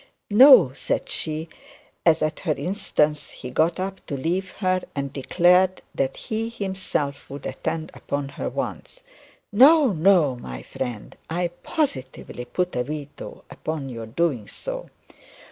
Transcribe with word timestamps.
'No,' 0.31 0.71
said 0.73 1.09
she, 1.09 1.47
as 2.07 2.23
at 2.23 2.39
her 2.39 2.55
instance 2.55 3.29
he 3.29 3.51
got 3.51 3.79
up 3.79 4.03
to 4.07 4.17
leave 4.17 4.49
her, 4.53 4.81
and 4.95 5.13
declared 5.13 5.83
that 5.93 6.17
he 6.17 6.49
himself 6.49 7.29
would 7.29 7.45
attend 7.45 7.91
upon 7.93 8.29
her 8.29 8.49
wants; 8.49 9.03
'no, 9.51 9.91
no, 9.93 10.35
my 10.35 10.63
friend; 10.63 11.15
I 11.29 11.49
positively 11.61 12.45
put 12.45 12.75
a 12.75 12.83
veto 12.83 13.43
upon 13.51 13.89
your 13.89 14.07
doing 14.07 14.47
so. 14.47 14.89